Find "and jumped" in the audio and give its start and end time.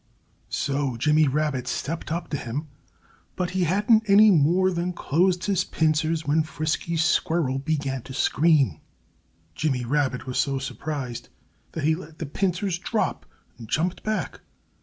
13.59-14.01